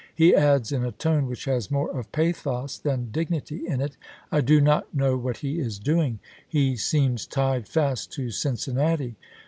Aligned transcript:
He 0.15 0.33
adds 0.33 0.71
in 0.71 0.83
a 0.83 0.91
tone 0.91 1.27
which 1.27 1.45
has 1.45 1.69
more 1.69 1.91
of 1.91 2.11
pathos 2.11 2.77
XXIII.?' 2.79 2.89
than 2.91 3.11
dignity 3.11 3.67
in 3.67 3.81
it, 3.81 3.97
"I 4.31 4.41
do 4.41 4.59
not 4.59 4.91
know 4.95 5.15
what 5.15 5.37
he 5.37 5.59
is 5.59 5.77
p. 5.77 5.85
531." 5.85 5.95
doing. 5.95 6.19
He 6.49 6.75
seems 6.75 7.27
tied 7.27 7.67
fast 7.67 8.11
to 8.13 8.31
Cincinnati." 8.31 9.15